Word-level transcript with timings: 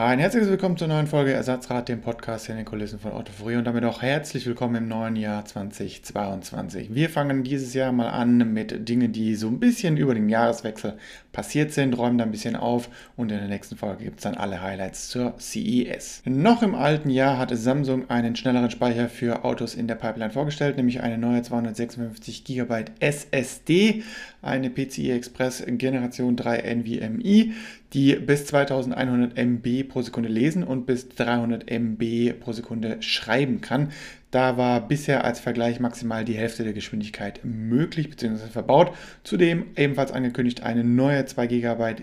Ein 0.00 0.20
herzliches 0.20 0.48
Willkommen 0.48 0.76
zur 0.76 0.86
neuen 0.86 1.08
Folge 1.08 1.32
Ersatzrad, 1.32 1.88
dem 1.88 2.00
Podcast 2.00 2.48
in 2.48 2.54
den 2.54 2.64
Kulissen 2.64 3.00
von 3.00 3.10
Otto 3.10 3.32
Fury 3.32 3.56
und 3.56 3.64
damit 3.64 3.84
auch 3.84 4.00
herzlich 4.00 4.46
willkommen 4.46 4.76
im 4.76 4.86
neuen 4.86 5.16
Jahr 5.16 5.44
2022. 5.44 6.94
Wir 6.94 7.10
fangen 7.10 7.42
dieses 7.42 7.74
Jahr 7.74 7.90
mal 7.90 8.10
an 8.10 8.52
mit 8.52 8.88
Dingen, 8.88 9.10
die 9.10 9.34
so 9.34 9.48
ein 9.48 9.58
bisschen 9.58 9.96
über 9.96 10.14
den 10.14 10.28
Jahreswechsel 10.28 10.96
passiert 11.32 11.72
sind, 11.72 11.98
räumen 11.98 12.16
da 12.16 12.24
ein 12.24 12.30
bisschen 12.30 12.54
auf 12.54 12.90
und 13.16 13.32
in 13.32 13.38
der 13.38 13.48
nächsten 13.48 13.76
Folge 13.76 14.04
gibt 14.04 14.18
es 14.18 14.22
dann 14.22 14.36
alle 14.36 14.62
Highlights 14.62 15.08
zur 15.08 15.34
CES. 15.40 16.22
Noch 16.26 16.62
im 16.62 16.76
alten 16.76 17.10
Jahr 17.10 17.36
hatte 17.36 17.56
Samsung 17.56 18.08
einen 18.08 18.36
schnelleren 18.36 18.70
Speicher 18.70 19.08
für 19.08 19.44
Autos 19.44 19.74
in 19.74 19.88
der 19.88 19.96
Pipeline 19.96 20.30
vorgestellt, 20.30 20.76
nämlich 20.76 21.00
eine 21.00 21.18
neue 21.18 21.42
256 21.42 22.44
GB 22.44 22.84
SSD, 23.00 24.04
eine 24.42 24.70
PCI 24.70 25.10
Express 25.10 25.64
Generation 25.66 26.36
3 26.36 26.58
NVMe 26.76 27.52
die 27.94 28.14
bis 28.16 28.46
2100 28.46 29.36
MB 29.36 29.88
pro 29.88 30.02
Sekunde 30.02 30.28
lesen 30.28 30.62
und 30.62 30.86
bis 30.86 31.08
300 31.08 31.70
MB 31.70 32.34
pro 32.40 32.52
Sekunde 32.52 33.00
schreiben 33.00 33.60
kann. 33.60 33.92
Da 34.30 34.58
war 34.58 34.86
bisher 34.86 35.24
als 35.24 35.40
Vergleich 35.40 35.80
maximal 35.80 36.24
die 36.24 36.36
Hälfte 36.36 36.64
der 36.64 36.74
Geschwindigkeit 36.74 37.40
möglich 37.44 38.10
bzw. 38.10 38.48
verbaut. 38.48 38.94
Zudem 39.24 39.66
ebenfalls 39.74 40.12
angekündigt 40.12 40.62
eine 40.62 40.84
neue 40.84 41.24
2 41.24 41.46
GB 41.46 41.94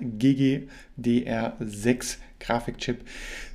GGDR6 0.97 2.17
Grafikchip 2.45 3.01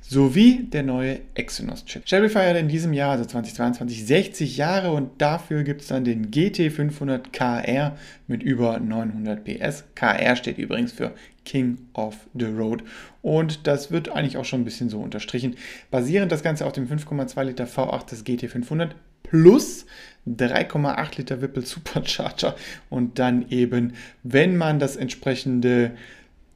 sowie 0.01 0.63
der 0.63 0.83
neue 0.83 1.19
Exynos-Chip. 1.35 2.03
Shelby 2.05 2.27
feiert 2.27 2.57
in 2.57 2.67
diesem 2.67 2.91
Jahr, 2.91 3.11
also 3.11 3.23
2022, 3.23 4.05
60 4.05 4.57
Jahre 4.57 4.91
und 4.91 5.21
dafür 5.21 5.63
gibt 5.63 5.81
es 5.81 5.87
dann 5.87 6.03
den 6.03 6.31
GT500 6.31 7.31
KR 7.31 7.95
mit 8.27 8.43
über 8.43 8.79
900 8.79 9.43
PS. 9.43 9.85
KR 9.95 10.35
steht 10.35 10.57
übrigens 10.57 10.91
für 10.91 11.13
King 11.45 11.77
of 11.93 12.15
the 12.33 12.45
Road 12.45 12.83
und 13.21 13.67
das 13.67 13.91
wird 13.91 14.09
eigentlich 14.09 14.37
auch 14.37 14.45
schon 14.45 14.61
ein 14.61 14.65
bisschen 14.65 14.89
so 14.89 14.99
unterstrichen. 14.99 15.55
Basierend 15.91 16.31
das 16.31 16.43
Ganze 16.43 16.65
auf 16.65 16.73
dem 16.73 16.87
5,2 16.89 17.43
Liter 17.43 17.65
V8 17.65 18.09
des 18.09 18.25
GT500 18.25 18.89
plus 19.23 19.85
3,8 20.27 21.17
Liter 21.17 21.41
Whipple 21.41 21.65
Supercharger 21.65 22.55
und 22.89 23.17
dann 23.17 23.47
eben, 23.49 23.93
wenn 24.23 24.57
man 24.57 24.79
das 24.79 24.97
entsprechende 24.97 25.91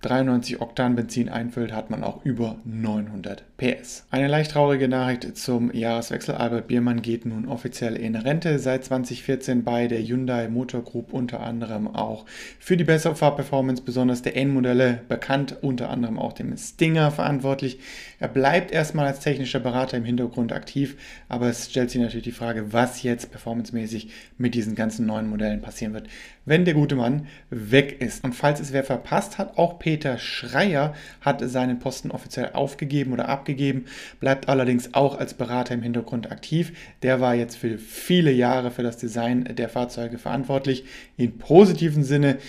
93 0.05 0.61
Oktan 0.61 0.95
Benzin 0.95 1.29
einfüllt, 1.29 1.73
hat 1.73 1.89
man 1.89 2.03
auch 2.03 2.23
über 2.23 2.57
900 2.63 3.43
PS. 3.57 4.05
Eine 4.11 4.27
leicht 4.27 4.51
traurige 4.51 4.87
Nachricht 4.87 5.35
zum 5.35 5.73
Jahreswechsel. 5.73 6.35
Albert 6.35 6.67
Biermann 6.67 7.01
geht 7.01 7.25
nun 7.25 7.47
offiziell 7.47 7.95
in 7.95 8.15
Rente. 8.15 8.59
Seit 8.59 8.85
2014 8.85 9.63
bei 9.63 9.87
der 9.87 10.01
Hyundai 10.03 10.47
Motor 10.47 10.83
Group 10.83 11.11
unter 11.11 11.39
anderem 11.39 11.87
auch 11.87 12.25
für 12.59 12.77
die 12.77 12.83
bessere 12.83 13.15
Fahrperformance, 13.15 13.81
besonders 13.81 14.21
der 14.21 14.35
N-Modelle, 14.37 15.01
bekannt 15.07 15.57
unter 15.61 15.89
anderem 15.89 16.19
auch 16.19 16.33
dem 16.33 16.55
Stinger 16.55 17.09
verantwortlich. 17.09 17.79
Er 18.19 18.27
bleibt 18.27 18.71
erstmal 18.71 19.07
als 19.07 19.21
technischer 19.21 19.59
Berater 19.59 19.97
im 19.97 20.05
Hintergrund 20.05 20.53
aktiv, 20.53 20.97
aber 21.29 21.47
es 21.47 21.69
stellt 21.69 21.89
sich 21.89 22.01
natürlich 22.01 22.25
die 22.25 22.31
Frage, 22.31 22.73
was 22.73 23.01
jetzt 23.01 23.31
performancemäßig 23.31 24.11
mit 24.37 24.53
diesen 24.53 24.75
ganzen 24.75 25.05
neuen 25.05 25.29
Modellen 25.29 25.61
passieren 25.61 25.93
wird, 25.93 26.07
wenn 26.45 26.65
der 26.65 26.75
gute 26.75 26.95
Mann 26.95 27.27
weg 27.49 28.01
ist. 28.01 28.23
Und 28.23 28.35
falls 28.35 28.59
es 28.59 28.71
wer 28.71 28.83
verpasst 28.83 29.37
hat, 29.37 29.57
auch 29.57 29.79
Peter 29.95 30.17
Schreier 30.17 30.93
hat 31.21 31.39
seinen 31.49 31.79
Posten 31.79 32.11
offiziell 32.11 32.49
aufgegeben 32.51 33.13
oder 33.13 33.29
abgegeben, 33.29 33.85
bleibt 34.19 34.49
allerdings 34.49 34.93
auch 34.93 35.17
als 35.17 35.35
Berater 35.35 35.73
im 35.73 35.83
Hintergrund 35.83 36.33
aktiv. 36.33 36.73
Der 37.01 37.21
war 37.21 37.33
jetzt 37.33 37.55
für 37.55 37.77
viele 37.77 38.31
Jahre 38.31 38.71
für 38.71 38.83
das 38.83 38.97
Design 38.97 39.45
der 39.45 39.69
Fahrzeuge 39.69 40.17
verantwortlich, 40.17 40.83
im 41.15 41.37
positiven 41.37 42.03
Sinne. 42.03 42.39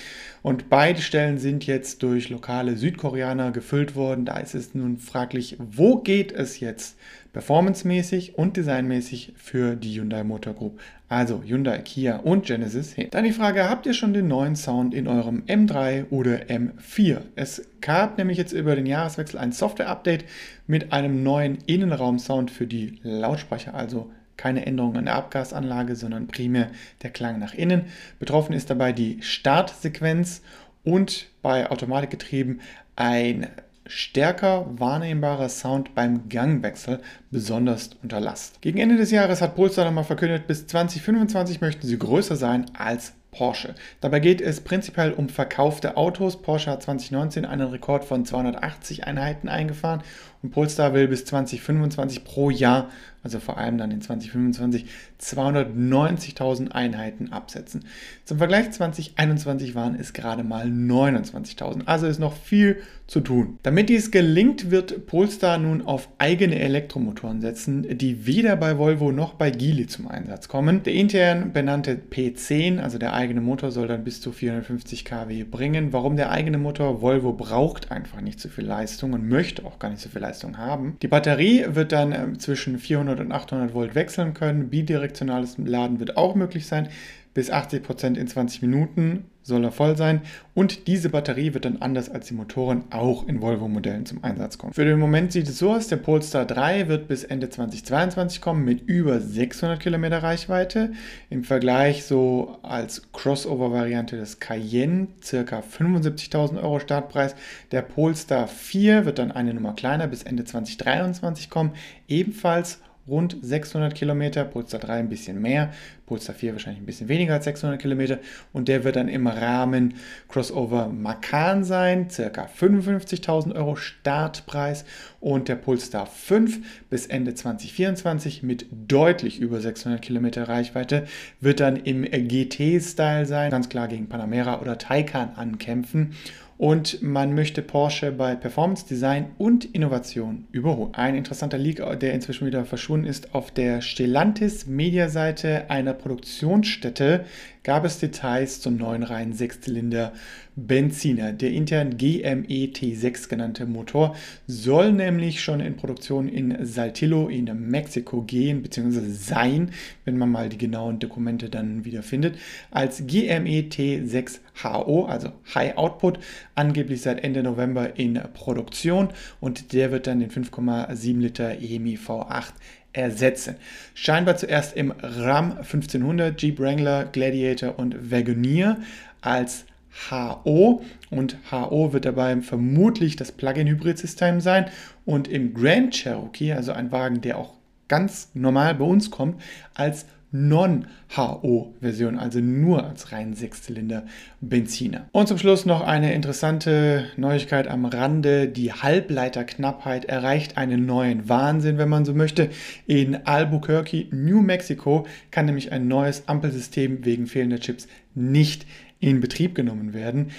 Und 0.42 0.68
beide 0.68 1.00
Stellen 1.00 1.38
sind 1.38 1.68
jetzt 1.68 2.02
durch 2.02 2.30
lokale 2.30 2.76
Südkoreaner 2.76 3.52
gefüllt 3.52 3.94
worden. 3.94 4.24
Da 4.24 4.38
ist 4.38 4.56
es 4.56 4.74
nun 4.74 4.98
fraglich, 4.98 5.56
wo 5.60 5.98
geht 5.98 6.32
es 6.32 6.58
jetzt 6.58 6.98
performancemäßig 7.36 8.38
und 8.38 8.56
designmäßig 8.56 9.34
für 9.36 9.76
die 9.76 10.00
Hyundai 10.00 10.24
Motor 10.24 10.54
Group, 10.54 10.80
also 11.10 11.42
Hyundai, 11.44 11.80
Kia 11.80 12.16
und 12.16 12.46
Genesis 12.46 12.94
hin. 12.94 13.08
Dann 13.10 13.24
die 13.24 13.32
Frage, 13.32 13.68
habt 13.68 13.84
ihr 13.84 13.92
schon 13.92 14.14
den 14.14 14.26
neuen 14.26 14.56
Sound 14.56 14.94
in 14.94 15.06
eurem 15.06 15.42
M3 15.42 16.08
oder 16.08 16.46
M4? 16.48 17.20
Es 17.34 17.68
gab 17.82 18.16
nämlich 18.16 18.38
jetzt 18.38 18.54
über 18.54 18.74
den 18.74 18.86
Jahreswechsel 18.86 19.38
ein 19.38 19.52
Software-Update 19.52 20.24
mit 20.66 20.94
einem 20.94 21.22
neuen 21.22 21.58
Innenraum-Sound 21.66 22.50
für 22.50 22.66
die 22.66 23.00
Lautsprecher, 23.02 23.74
also 23.74 24.10
keine 24.38 24.64
Änderung 24.64 24.96
an 24.96 25.04
der 25.04 25.16
Abgasanlage, 25.16 25.94
sondern 25.94 26.28
primär 26.28 26.70
der 27.02 27.10
Klang 27.10 27.38
nach 27.38 27.52
innen. 27.52 27.84
Betroffen 28.18 28.54
ist 28.54 28.70
dabei 28.70 28.94
die 28.94 29.18
Startsequenz 29.20 30.40
und 30.84 31.26
bei 31.42 31.70
Automatikgetrieben 31.70 32.62
ein 32.96 33.48
stärker 33.88 34.66
wahrnehmbarer 34.78 35.48
Sound 35.48 35.94
beim 35.94 36.28
Gangwechsel, 36.28 37.00
besonders 37.30 37.90
unter 38.02 38.20
Last. 38.20 38.60
Gegen 38.62 38.78
Ende 38.78 38.96
des 38.96 39.10
Jahres 39.10 39.40
hat 39.40 39.54
Polestar 39.54 39.84
nochmal 39.84 40.04
verkündet, 40.04 40.46
bis 40.46 40.66
2025 40.66 41.60
möchten 41.60 41.86
sie 41.86 41.98
größer 41.98 42.36
sein 42.36 42.66
als 42.76 43.14
Porsche. 43.36 43.74
Dabei 44.00 44.20
geht 44.20 44.40
es 44.40 44.60
prinzipiell 44.60 45.12
um 45.12 45.28
verkaufte 45.28 45.96
Autos. 45.96 46.40
Porsche 46.40 46.70
hat 46.70 46.82
2019 46.82 47.44
einen 47.44 47.68
Rekord 47.68 48.04
von 48.04 48.24
280 48.24 49.06
Einheiten 49.06 49.48
eingefahren 49.48 50.02
und 50.46 50.52
Polestar 50.52 50.94
will 50.94 51.08
bis 51.08 51.24
2025 51.24 52.22
pro 52.22 52.50
Jahr, 52.50 52.88
also 53.24 53.40
vor 53.40 53.58
allem 53.58 53.78
dann 53.78 53.90
in 53.90 54.00
2025, 54.00 54.86
290.000 55.20 56.70
Einheiten 56.70 57.32
absetzen. 57.32 57.84
Zum 58.24 58.38
Vergleich 58.38 58.70
2021 58.70 59.74
waren 59.74 59.96
es 59.98 60.12
gerade 60.12 60.44
mal 60.44 60.66
29.000. 60.66 61.86
Also 61.86 62.06
ist 62.06 62.20
noch 62.20 62.36
viel 62.36 62.80
zu 63.08 63.20
tun. 63.20 63.58
Damit 63.64 63.88
dies 63.88 64.12
gelingt, 64.12 64.70
wird 64.70 65.06
Polestar 65.06 65.58
nun 65.58 65.82
auf 65.82 66.08
eigene 66.18 66.60
Elektromotoren 66.60 67.40
setzen, 67.40 67.98
die 67.98 68.26
weder 68.26 68.54
bei 68.56 68.78
Volvo 68.78 69.10
noch 69.10 69.34
bei 69.34 69.50
Geely 69.50 69.86
zum 69.86 70.08
Einsatz 70.08 70.46
kommen. 70.46 70.82
Der 70.84 70.94
intern 70.94 71.52
benannte 71.52 71.96
P10, 71.96 72.78
also 72.80 72.98
der 72.98 73.14
eigene 73.14 73.40
Motor, 73.40 73.72
soll 73.72 73.88
dann 73.88 74.04
bis 74.04 74.20
zu 74.20 74.30
450 74.30 75.04
kW 75.04 75.44
bringen. 75.44 75.92
Warum 75.92 76.16
der 76.16 76.30
eigene 76.30 76.58
Motor? 76.58 77.00
Volvo 77.00 77.32
braucht 77.32 77.90
einfach 77.90 78.20
nicht 78.20 78.40
so 78.40 78.48
viel 78.48 78.64
Leistung 78.64 79.12
und 79.12 79.28
möchte 79.28 79.64
auch 79.64 79.80
gar 79.80 79.90
nicht 79.90 80.02
so 80.02 80.08
viel 80.08 80.20
Leistung 80.20 80.35
haben. 80.56 80.96
Die 81.02 81.08
Batterie 81.08 81.66
wird 81.68 81.92
dann 81.92 82.12
äh, 82.12 82.38
zwischen 82.38 82.78
400 82.78 83.20
und 83.20 83.32
800 83.32 83.74
Volt 83.74 83.94
wechseln 83.94 84.34
können. 84.34 84.70
Bidirektionales 84.70 85.56
Laden 85.58 85.98
wird 86.00 86.16
auch 86.16 86.34
möglich 86.34 86.66
sein 86.66 86.88
bis 87.36 87.52
80% 87.52 88.16
in 88.16 88.26
20 88.26 88.62
Minuten 88.62 89.26
soll 89.42 89.62
er 89.62 89.70
voll 89.70 89.94
sein 89.94 90.22
und 90.54 90.86
diese 90.86 91.10
Batterie 91.10 91.52
wird 91.52 91.66
dann 91.66 91.82
anders 91.82 92.08
als 92.08 92.28
die 92.28 92.34
Motoren 92.34 92.84
auch 92.88 93.28
in 93.28 93.42
Volvo-Modellen 93.42 94.06
zum 94.06 94.24
Einsatz 94.24 94.56
kommen. 94.56 94.72
Für 94.72 94.86
den 94.86 94.98
Moment 94.98 95.32
sieht 95.32 95.46
es 95.46 95.58
so 95.58 95.70
aus, 95.70 95.86
der 95.88 95.98
Polestar 95.98 96.46
3 96.46 96.88
wird 96.88 97.08
bis 97.08 97.24
Ende 97.24 97.50
2022 97.50 98.40
kommen 98.40 98.64
mit 98.64 98.88
über 98.88 99.20
600 99.20 99.78
Kilometer 99.78 100.22
Reichweite. 100.22 100.92
Im 101.28 101.44
Vergleich 101.44 102.04
so 102.04 102.56
als 102.62 103.12
Crossover-Variante 103.12 104.16
des 104.16 104.40
Cayenne 104.40 105.08
circa 105.22 105.60
75.000 105.60 106.62
Euro 106.62 106.80
Startpreis. 106.80 107.36
Der 107.70 107.82
Polestar 107.82 108.48
4 108.48 109.04
wird 109.04 109.18
dann 109.18 109.30
eine 109.30 109.52
Nummer 109.52 109.74
kleiner 109.74 110.06
bis 110.06 110.22
Ende 110.22 110.44
2023 110.44 111.50
kommen, 111.50 111.72
ebenfalls 112.08 112.80
rund 113.08 113.36
600 113.40 113.94
Kilometer, 113.94 114.44
Polestar 114.44 114.80
3 114.80 114.94
ein 114.94 115.08
bisschen 115.08 115.40
mehr, 115.40 115.72
Polestar 116.06 116.34
4 116.34 116.52
wahrscheinlich 116.52 116.82
ein 116.82 116.86
bisschen 116.86 117.08
weniger 117.08 117.34
als 117.34 117.44
600 117.44 117.80
Kilometer 117.80 118.18
und 118.52 118.68
der 118.68 118.84
wird 118.84 118.96
dann 118.96 119.08
im 119.08 119.26
Rahmen 119.26 119.94
Crossover 120.28 120.88
Macan 120.88 121.64
sein, 121.64 122.10
circa 122.10 122.46
55.000 122.46 123.54
Euro 123.54 123.76
Startpreis 123.76 124.84
und 125.20 125.48
der 125.48 125.56
Polestar 125.56 126.06
5 126.06 126.86
bis 126.90 127.06
Ende 127.06 127.34
2024 127.34 128.42
mit 128.42 128.66
deutlich 128.70 129.40
über 129.40 129.60
600 129.60 130.00
Kilometer 130.02 130.48
Reichweite 130.48 131.06
wird 131.40 131.60
dann 131.60 131.76
im 131.76 132.02
GT-Style 132.02 133.26
sein, 133.26 133.50
ganz 133.50 133.68
klar 133.68 133.88
gegen 133.88 134.08
Panamera 134.08 134.60
oder 134.60 134.78
Taycan 134.78 135.30
ankämpfen 135.36 136.14
und 136.58 137.02
man 137.02 137.34
möchte 137.34 137.60
Porsche 137.62 138.12
bei 138.12 138.34
Performance, 138.34 138.86
Design 138.86 139.26
und 139.38 139.64
Innovation 139.74 140.46
überholen. 140.52 140.94
Ein 140.94 141.14
interessanter 141.14 141.58
Leak, 141.58 141.82
der 142.00 142.14
inzwischen 142.14 142.46
wieder 142.46 142.64
verschwunden 142.64 143.06
ist, 143.06 143.34
auf 143.34 143.50
der 143.50 143.82
Stellantis 143.82 144.66
Mediaseite 144.66 145.68
einer 145.70 145.92
Produktionsstätte 145.92 147.24
gab 147.66 147.84
es 147.84 147.98
Details 147.98 148.60
zum 148.60 148.76
neuen 148.76 149.02
reinen 149.02 149.32
Sechszylinder 149.32 150.12
Benziner. 150.54 151.32
Der 151.32 151.50
intern 151.50 151.96
GME 151.96 152.70
T6 152.70 153.28
genannte 153.28 153.66
Motor 153.66 154.14
soll 154.46 154.92
nämlich 154.92 155.42
schon 155.42 155.58
in 155.58 155.74
Produktion 155.74 156.28
in 156.28 156.64
Saltillo 156.64 157.26
in 157.26 157.46
Mexiko 157.68 158.22
gehen 158.22 158.62
bzw. 158.62 159.10
sein, 159.10 159.72
wenn 160.04 160.16
man 160.16 160.30
mal 160.30 160.48
die 160.48 160.58
genauen 160.58 161.00
Dokumente 161.00 161.50
dann 161.50 161.84
wieder 161.84 162.04
findet, 162.04 162.38
als 162.70 163.04
GME 163.04 163.66
T6 163.68 164.38
HO, 164.62 165.06
also 165.06 165.32
High 165.52 165.76
Output, 165.76 166.20
angeblich 166.54 167.02
seit 167.02 167.24
Ende 167.24 167.42
November 167.42 167.98
in 167.98 168.20
Produktion 168.32 169.08
und 169.40 169.72
der 169.72 169.90
wird 169.90 170.06
dann 170.06 170.20
den 170.20 170.30
5,7 170.30 171.18
Liter 171.18 171.60
EMI 171.60 171.98
V8 171.98 172.52
ersetzen. 172.96 173.56
Scheinbar 173.94 174.36
zuerst 174.36 174.76
im 174.76 174.92
Ram 175.02 175.52
1500, 175.52 176.40
Jeep 176.40 176.58
Wrangler, 176.58 177.04
Gladiator 177.04 177.78
und 177.78 178.10
Wagoneer 178.10 178.78
als 179.20 179.66
HO 180.10 180.84
und 181.10 181.38
HO 181.50 181.92
wird 181.92 182.04
dabei 182.04 182.36
vermutlich 182.42 183.16
das 183.16 183.32
Plug-in-Hybrid-System 183.32 184.40
sein 184.40 184.70
und 185.04 185.28
im 185.28 185.54
Grand 185.54 185.94
Cherokee, 185.94 186.52
also 186.52 186.72
ein 186.72 186.92
Wagen, 186.92 187.20
der 187.22 187.38
auch 187.38 187.54
ganz 187.88 188.30
normal 188.34 188.74
bei 188.74 188.84
uns 188.84 189.10
kommt, 189.10 189.40
als 189.74 190.06
Non-HO-Version, 190.32 192.18
also 192.18 192.40
nur 192.40 192.84
als 192.84 193.12
rein 193.12 193.34
Sechszylinder 193.34 194.04
Benziner. 194.40 195.08
Und 195.12 195.28
zum 195.28 195.38
Schluss 195.38 195.66
noch 195.66 195.80
eine 195.82 196.12
interessante 196.14 197.06
Neuigkeit 197.16 197.68
am 197.68 197.84
Rande. 197.84 198.48
Die 198.48 198.72
Halbleiterknappheit 198.72 200.04
erreicht 200.06 200.56
einen 200.56 200.84
neuen 200.84 201.28
Wahnsinn, 201.28 201.78
wenn 201.78 201.88
man 201.88 202.04
so 202.04 202.12
möchte. 202.12 202.50
In 202.86 203.26
Albuquerque, 203.26 204.08
New 204.10 204.42
Mexico, 204.42 205.06
kann 205.30 205.46
nämlich 205.46 205.72
ein 205.72 205.88
neues 205.88 206.28
Ampelsystem 206.28 207.04
wegen 207.04 207.26
fehlender 207.26 207.60
Chips 207.60 207.86
nicht 208.14 208.66
in 208.98 209.20
Betrieb 209.20 209.54
genommen 209.54 209.94
werden. 209.94 210.30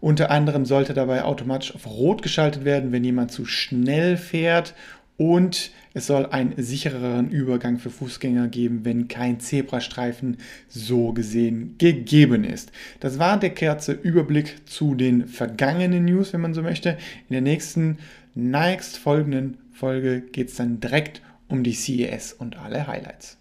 Unter 0.00 0.30
anderem 0.30 0.66
sollte 0.66 0.92
dabei 0.92 1.24
automatisch 1.24 1.74
auf 1.74 1.86
Rot 1.86 2.22
geschaltet 2.22 2.64
werden, 2.64 2.92
wenn 2.92 3.04
jemand 3.04 3.32
zu 3.32 3.46
schnell 3.46 4.18
fährt 4.18 4.74
und 5.16 5.70
es 5.92 6.08
soll 6.08 6.26
einen 6.26 6.54
sichereren 6.56 7.30
Übergang 7.30 7.78
für 7.78 7.90
Fußgänger 7.90 8.48
geben, 8.48 8.84
wenn 8.84 9.06
kein 9.06 9.38
Zebrastreifen 9.38 10.38
so 10.68 11.12
gesehen 11.12 11.76
gegeben 11.78 12.42
ist. 12.42 12.72
Das 12.98 13.18
war 13.18 13.38
der 13.38 13.54
kurze 13.54 13.92
Überblick 13.92 14.56
zu 14.66 14.94
den 14.94 15.28
vergangenen 15.28 16.04
News, 16.04 16.32
wenn 16.32 16.40
man 16.40 16.54
so 16.54 16.62
möchte. 16.62 16.98
In 17.28 17.32
der 17.32 17.42
nächsten, 17.42 17.98
nächst 18.34 18.98
folgenden 18.98 19.58
Folge 19.72 20.20
geht 20.20 20.48
es 20.48 20.56
dann 20.56 20.80
direkt 20.80 21.22
um 21.48 21.62
die 21.62 21.74
CES 21.74 22.32
und 22.32 22.56
alle 22.56 22.86
Highlights. 22.86 23.38